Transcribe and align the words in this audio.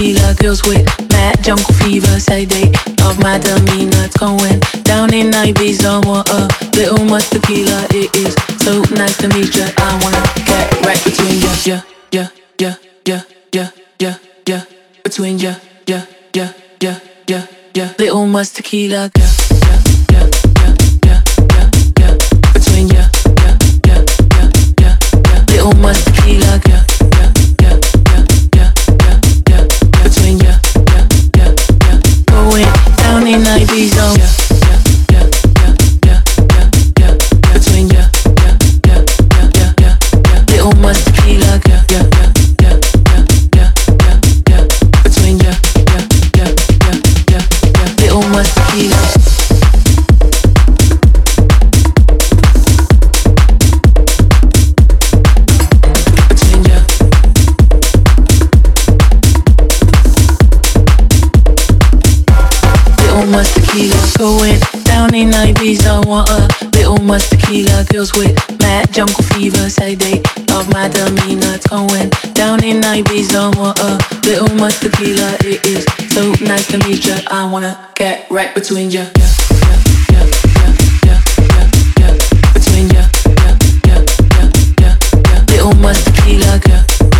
killer 0.00 0.32
girls 0.40 0.64
with 0.64 0.84
mad 1.12 1.44
jungle 1.44 1.74
fever. 1.74 2.18
Say 2.18 2.46
they 2.46 2.72
love 3.00 3.18
my 3.20 3.36
demeanor. 3.38 4.04
It's 4.08 4.16
going 4.16 4.58
down 4.82 5.12
in 5.12 5.30
Ibiza. 5.30 5.92
Want 6.06 6.26
a 6.30 6.48
little 6.76 7.04
more 7.04 7.20
tequila? 7.20 7.84
It 7.90 8.08
is 8.16 8.32
so 8.64 8.80
nice 8.96 9.16
to 9.18 9.28
meet 9.28 9.54
ya. 9.54 9.66
I 9.76 9.90
wanna 10.02 10.22
get 10.48 10.66
right 10.86 11.00
between 11.04 11.36
ya, 11.44 11.52
ya, 11.68 11.78
ya, 12.16 12.24
ya, 12.58 12.72
ya, 13.04 13.18
ya, 13.52 13.66
ya, 14.00 14.12
ya, 14.48 14.60
between 15.04 15.38
ya, 15.38 15.54
ya, 15.86 16.00
ya, 16.32 16.46
ya, 16.80 16.94
ya, 17.28 17.40
ya. 17.74 17.86
Little 17.98 18.26
more 18.26 18.44
tequila, 18.44 19.10
girl. 19.12 19.32
ya, 19.68 19.76
ya, 20.14 20.22
ya, 20.56 20.68
ya, 21.04 21.16
ya, 21.52 21.64
ya, 22.00 22.08
Between 22.54 22.88
ya, 22.88 23.04
ya, 23.44 23.52
ya, 23.84 23.96
ya, 24.32 24.44
ya, 24.80 24.90
ya. 25.28 25.38
Little 25.52 25.74
more 25.76 25.92
tequila, 25.92 26.58
girl. 26.64 26.99
going 64.20 64.60
down 64.84 65.14
in 65.14 65.30
Ibiza. 65.30 66.04
Want 66.06 66.28
a 66.28 66.40
little 66.76 66.98
much 66.98 67.30
tequila. 67.30 67.84
Girls 67.88 68.12
with 68.14 68.36
mad 68.60 68.92
jungle 68.92 69.24
fever 69.32 69.70
say 69.70 69.94
they 69.94 70.20
love 70.52 70.68
my 70.68 70.88
demeanor. 70.88 71.56
Going 71.70 72.10
down 72.34 72.62
in 72.62 72.82
Ibiza. 72.82 73.56
Want 73.56 73.78
a 73.80 73.96
little 74.28 74.54
much 74.56 74.78
tequila. 74.80 75.36
It 75.40 75.64
is 75.64 75.84
so 76.12 76.22
nice 76.44 76.66
to 76.68 76.76
meet 76.86 77.06
ya. 77.06 77.16
I 77.28 77.50
wanna 77.50 77.72
get 77.96 78.30
right 78.30 78.54
between 78.54 78.90
ya. 78.90 79.06
Yeah. 79.16 80.26
Between 82.52 82.90
ya. 82.90 83.04
Little 85.48 85.72
tequila, 86.04 86.60
girl. 86.60 87.19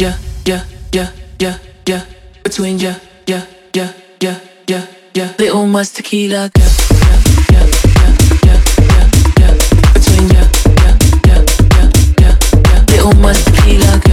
yeah, 0.00 0.16
yeah, 0.46 0.64
yeah, 0.92 1.10
yeah, 1.38 1.58
yeah. 1.86 2.04
Between 2.42 2.78
yeah, 2.78 2.98
yeah, 3.26 3.44
yeah, 3.74 3.92
yeah, 4.20 4.40
yeah, 4.66 4.86
yeah. 5.14 5.34
Little 5.38 5.66
must 5.66 5.96
tequila, 5.96 6.50
yeah, 6.56 6.68
yeah, 7.00 7.20
yeah, 7.52 7.66
yeah, 7.96 8.16
yeah, 8.46 8.60
yeah, 8.88 9.10
yeah. 9.38 9.52
Between 9.92 10.28
yeah, 10.30 10.48
yeah, 10.80 10.96
yeah, 11.26 11.44
yeah, 11.76 11.88
yeah, 12.18 12.36
yeah. 12.64 12.84
Little 12.88 13.12
must 13.20 13.44
tequila. 13.46 14.09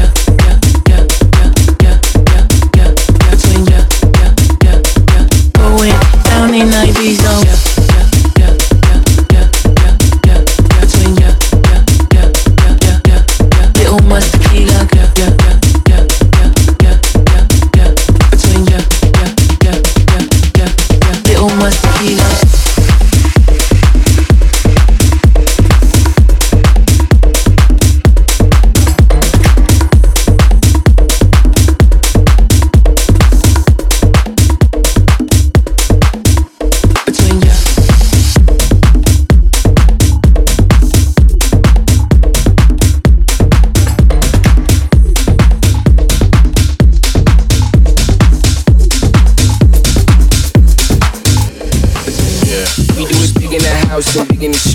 the 54.17 54.25
beginning. 54.33 54.66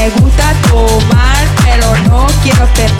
Me 0.00 0.08
gusta 0.20 0.54
tomar. 0.68 1.46
Pero 1.62 1.94
no 2.08 2.26
quiero 2.42 2.66
pendejos 2.74 2.99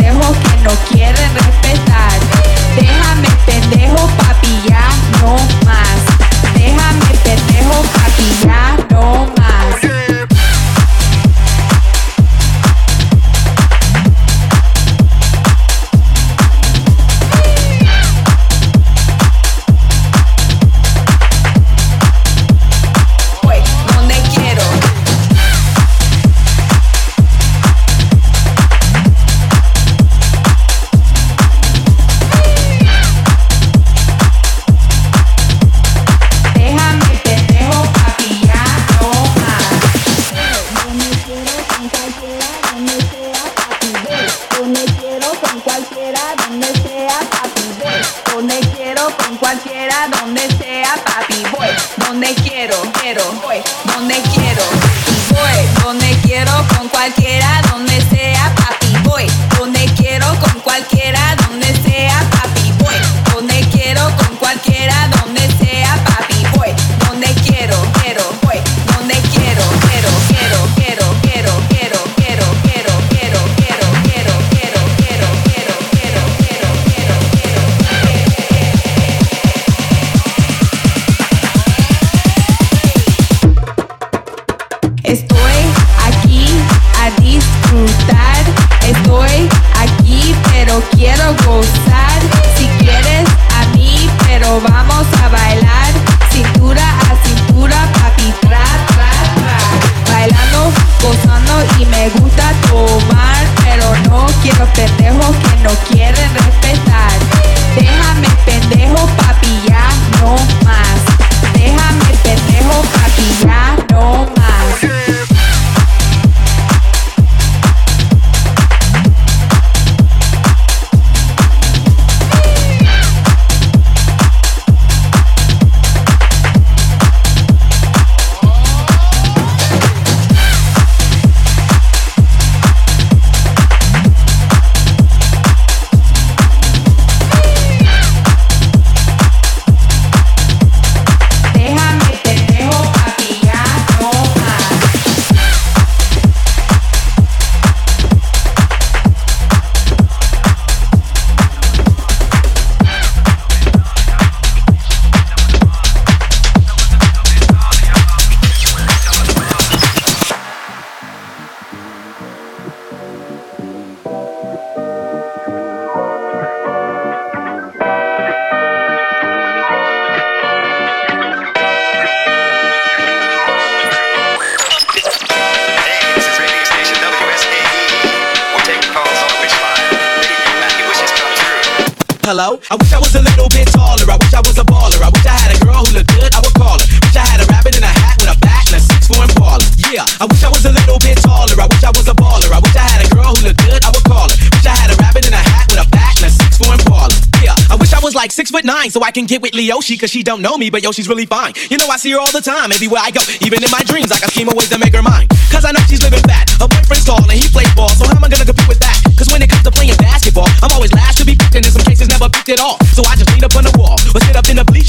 Leoshi 199.70 199.94
cause 199.94 200.10
she 200.10 200.22
don't 200.22 200.42
know 200.42 200.58
me, 200.58 200.66
but 200.66 200.82
yo, 200.82 200.90
she's 200.90 201.06
really 201.06 201.26
fine. 201.26 201.54
You 201.70 201.78
know, 201.78 201.86
I 201.86 201.96
see 201.96 202.10
her 202.10 202.18
all 202.18 202.32
the 202.34 202.42
time, 202.42 202.72
everywhere 202.74 203.02
I 203.04 203.14
go. 203.14 203.22
Even 203.38 203.62
in 203.62 203.70
my 203.70 203.86
dreams, 203.86 204.10
I 204.10 204.18
got 204.18 204.34
scheme 204.34 204.50
ways 204.50 204.68
to 204.74 204.78
make 204.82 204.90
her 204.94 205.02
mine. 205.02 205.30
Cause 205.46 205.62
I 205.62 205.70
know 205.70 205.78
she's 205.86 206.02
living 206.02 206.22
fat. 206.26 206.50
Her 206.58 206.66
boyfriend's 206.66 207.06
tall 207.06 207.22
and 207.22 207.38
he 207.38 207.46
plays 207.46 207.70
ball, 207.78 207.90
so 207.94 208.02
how 208.10 208.18
am 208.18 208.24
I 208.24 208.28
gonna 208.28 208.42
compete 208.42 208.66
with 208.66 208.82
that? 208.82 208.98
Cause 209.14 209.30
when 209.30 209.46
it 209.46 209.50
comes 209.50 209.62
to 209.62 209.70
playing 209.70 209.94
basketball, 210.02 210.50
I'm 210.58 210.74
always 210.74 210.90
last 210.92 211.22
to 211.22 211.24
be 211.24 211.38
picked 211.38 211.54
and 211.54 211.62
in 211.62 211.70
some 211.70 211.86
cases 211.86 212.10
never 212.10 212.26
picked 212.26 212.50
at 212.50 212.58
all. 212.58 212.82
So 212.90 213.06
I 213.06 213.14
just 213.14 213.30
lean 213.30 213.46
up 213.46 213.54
on 213.54 213.62
the 213.62 213.74
wall 213.78 213.94
or 214.10 214.18
sit 214.26 214.34
up 214.34 214.50
in 214.50 214.58
the 214.58 214.66
bleachers 214.66 214.79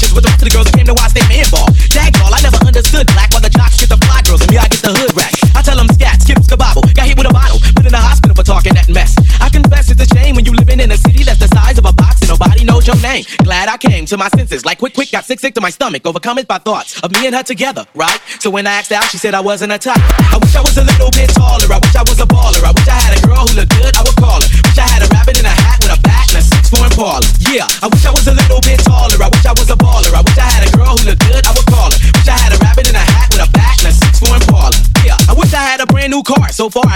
to 14.12 14.18
my 14.18 14.28
senses, 14.28 14.66
like 14.68 14.76
quick, 14.76 14.92
quick, 14.92 15.10
got 15.10 15.24
sick, 15.24 15.40
sick 15.40 15.56
to 15.56 15.60
my 15.64 15.72
stomach, 15.72 16.04
overcome 16.04 16.36
it 16.36 16.44
by 16.46 16.58
thoughts 16.60 17.00
of 17.00 17.08
me 17.12 17.24
and 17.24 17.34
her 17.34 17.42
together, 17.42 17.88
right? 17.96 18.20
So 18.44 18.52
when 18.52 18.68
I 18.68 18.76
asked 18.76 18.92
out, 18.92 19.08
she 19.08 19.16
said 19.16 19.32
I 19.32 19.40
wasn't 19.40 19.72
a 19.72 19.80
type. 19.80 19.96
I 20.28 20.36
wish 20.36 20.52
I 20.52 20.60
was 20.60 20.76
a 20.76 20.84
little 20.84 21.08
bit 21.16 21.32
taller, 21.32 21.64
I 21.72 21.80
wish 21.80 21.96
I 21.96 22.04
was 22.04 22.20
a 22.20 22.28
baller, 22.28 22.60
I 22.60 22.76
wish 22.76 22.88
I 22.92 23.00
had 23.00 23.16
a 23.16 23.20
girl 23.24 23.48
who 23.48 23.56
looked 23.56 23.72
good, 23.72 23.96
I 23.96 24.04
would 24.04 24.16
call 24.20 24.36
her. 24.36 24.48
Wish 24.68 24.76
I 24.76 24.84
had 24.84 25.00
a 25.00 25.08
rabbit 25.16 25.40
in 25.40 25.48
a 25.48 25.54
hat 25.64 25.80
with 25.80 25.96
a 25.96 26.00
bat 26.04 26.28
and 26.28 26.38
a 26.38 26.42
six 26.44 26.68
four 26.68 26.84
Impala. 26.84 27.24
Yeah, 27.40 27.64
I 27.80 27.88
wish 27.88 28.04
I 28.04 28.12
was 28.12 28.28
a 28.28 28.36
little 28.36 28.60
bit 28.60 28.84
taller, 28.84 29.16
I 29.16 29.32
wish 29.32 29.48
I 29.48 29.56
was 29.56 29.72
a 29.72 29.78
baller, 29.80 30.12
I 30.12 30.20
wish 30.20 30.36
I 30.36 30.44
had 30.44 30.68
a 30.68 30.70
girl 30.76 30.92
who 30.92 31.08
looked 31.08 31.24
good, 31.24 31.48
I 31.48 31.51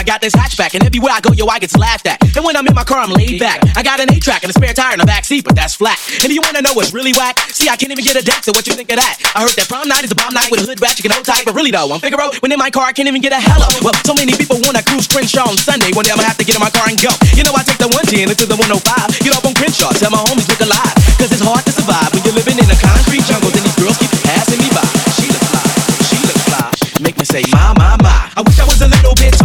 got 0.07 0.23
this 0.23 0.33
hatchback, 0.33 0.73
and 0.79 0.87
everywhere 0.87 1.13
I 1.13 1.21
go, 1.21 1.35
yo, 1.35 1.47
I 1.51 1.59
get 1.59 1.77
laughed 1.77 2.07
at. 2.07 2.23
And 2.23 2.45
when 2.47 2.57
I'm 2.57 2.67
in 2.67 2.75
my 2.75 2.87
car, 2.87 3.03
I'm 3.03 3.11
laid 3.11 3.43
back. 3.43 3.61
I 3.77 3.83
got 3.83 3.99
an 3.99 4.09
A 4.15 4.23
track 4.23 4.47
and 4.47 4.51
a 4.51 4.55
spare 4.55 4.73
tire 4.73 4.95
in 4.95 5.03
the 5.03 5.05
backseat, 5.05 5.43
but 5.43 5.59
that's 5.59 5.75
flat. 5.75 5.99
And 6.23 6.31
you 6.31 6.41
wanna 6.41 6.63
know 6.63 6.73
what's 6.73 6.95
really 6.95 7.13
whack? 7.13 7.37
See, 7.51 7.69
I 7.69 7.75
can't 7.75 7.91
even 7.91 8.07
get 8.07 8.15
a 8.15 8.23
date, 8.23 8.47
so 8.47 8.55
what 8.55 8.65
you 8.71 8.79
think 8.79 8.89
of 8.95 9.03
that? 9.03 9.19
I 9.35 9.43
heard 9.43 9.53
that 9.59 9.67
prom 9.67 9.91
night 9.91 10.07
is 10.07 10.15
a 10.15 10.19
bomb 10.19 10.33
night 10.33 10.49
with 10.49 10.63
a 10.63 10.67
hood 10.67 10.81
rat, 10.81 10.97
you 10.97 11.03
can 11.03 11.11
hold 11.11 11.27
tight, 11.27 11.43
but 11.45 11.59
really 11.59 11.75
though, 11.75 11.91
I'm 11.91 11.99
Figaro. 12.01 12.31
When 12.39 12.55
in 12.55 12.59
my 12.63 12.71
car, 12.71 12.87
I 12.87 12.95
can't 12.95 13.11
even 13.11 13.21
get 13.21 13.35
a 13.35 13.43
hello. 13.43 13.67
Well, 13.83 13.99
so 14.07 14.15
many 14.15 14.33
people 14.33 14.63
wanna 14.63 14.81
cruise 14.87 15.11
Crenshaw 15.11 15.51
on 15.51 15.59
Sunday. 15.59 15.91
One 15.93 16.07
day 16.07 16.15
I'm 16.15 16.23
gonna 16.23 16.31
have 16.31 16.39
to 16.39 16.47
get 16.47 16.55
in 16.55 16.63
my 16.63 16.71
car 16.71 16.87
and 16.87 16.97
go. 16.97 17.11
You 17.35 17.43
know, 17.43 17.53
I 17.59 17.67
take 17.67 17.83
the 17.83 17.91
110 17.91 18.31
into 18.31 18.47
the 18.47 18.55
105. 18.55 18.79
Get 19.21 19.35
off 19.35 19.43
on 19.43 19.59
Crenshaw, 19.59 19.91
tell 19.99 20.15
my 20.15 20.23
homies 20.23 20.47
look 20.47 20.63
alive. 20.63 20.95
Cause 21.19 21.35
it's 21.35 21.43
hard 21.43 21.67
to 21.67 21.73
survive 21.75 22.15
when 22.15 22.23
you're 22.23 22.39
living 22.39 22.57
in 22.57 22.69
a 22.71 22.79
concrete 22.79 23.27
jungle. 23.27 23.51
Then 23.51 23.67
these 23.67 23.77
girls 23.77 23.99
keep 23.99 24.13
passing 24.23 24.63
me 24.63 24.71
by. 24.71 24.87
She 25.19 25.27
look 25.29 25.43
fly, 25.51 25.67
she 26.09 26.19
look 26.25 26.41
fly. 26.47 26.69
Make 27.03 27.19
me 27.19 27.27
say, 27.27 27.43
my, 27.53 27.75
my, 27.77 27.97
my. 28.01 28.33
I 28.37 28.41
wish 28.41 28.59
I 28.61 28.65
was 28.65 28.81
a 28.81 28.89
little 28.89 29.15
bit 29.15 29.36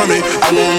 from 0.00 0.10
it. 0.12 0.24
I 0.24 0.52
want 0.52 0.69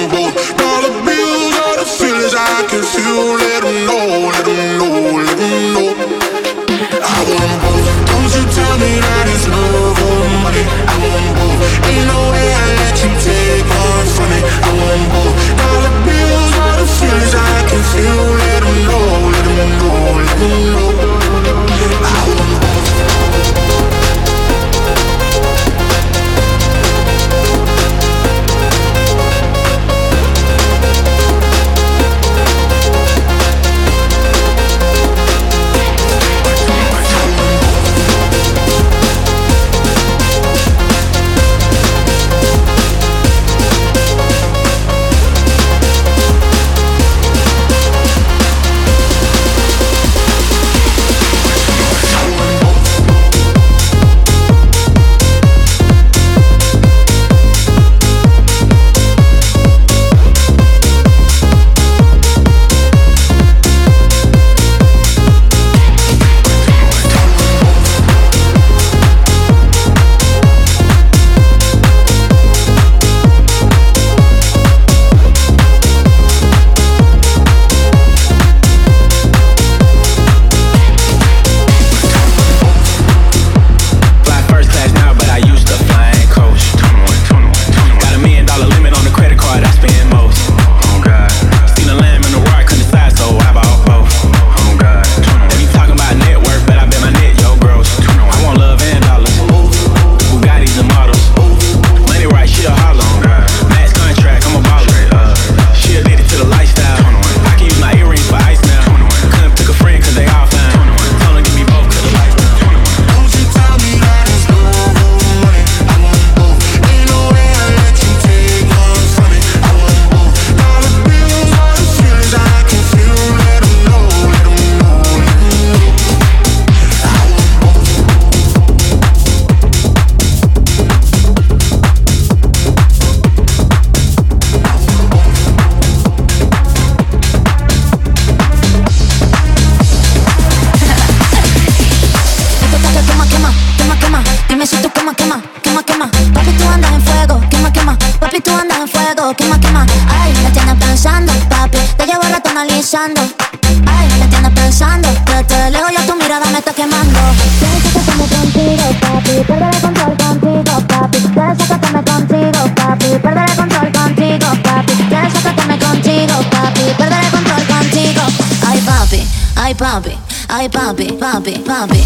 Ay 171.01 171.17
papi, 171.17 171.17
papi, 171.17 171.57
papi, 171.65 171.65
papi, 171.65 171.97
ay 171.97 172.00